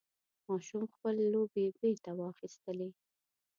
[0.47, 2.89] ماشوم خپل لوبعې بېرته واخیستلې.